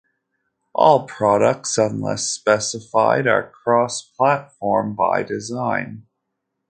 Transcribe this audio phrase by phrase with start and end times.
[0.73, 6.07] All products, unless specified, are cross-platform by design.